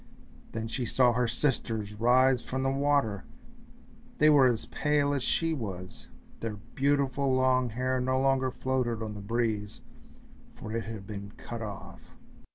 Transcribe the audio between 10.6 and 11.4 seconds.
it had been